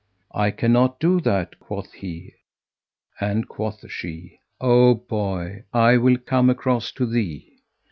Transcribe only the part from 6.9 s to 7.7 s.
to thee."